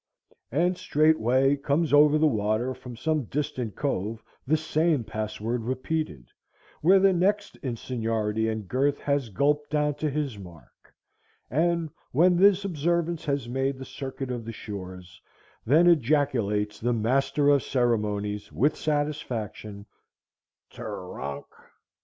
_and 0.51 0.79
straightway 0.79 1.55
comes 1.55 1.93
over 1.93 2.17
the 2.17 2.25
water 2.25 2.73
from 2.73 2.95
some 2.95 3.25
distant 3.25 3.75
cove 3.75 4.23
the 4.47 4.57
same 4.57 5.03
password 5.03 5.61
repeated, 5.61 6.25
where 6.81 6.97
the 6.97 7.13
next 7.13 7.55
in 7.57 7.75
seniority 7.77 8.49
and 8.49 8.67
girth 8.67 8.97
has 9.01 9.29
gulped 9.29 9.69
down 9.69 9.93
to 9.93 10.09
his 10.09 10.39
mark; 10.39 10.91
and 11.51 11.87
when 12.11 12.35
this 12.35 12.65
observance 12.65 13.25
has 13.25 13.47
made 13.47 13.77
the 13.77 13.85
circuit 13.85 14.31
of 14.31 14.43
the 14.43 14.51
shores, 14.51 15.21
then 15.67 15.85
ejaculates 15.85 16.79
the 16.79 16.93
master 16.93 17.49
of 17.49 17.61
ceremonies, 17.61 18.51
with 18.51 18.75
satisfaction, 18.75 19.85
_tr 20.73 20.79
r 20.81 21.21
r 21.21 21.43
oonk! 21.43 21.63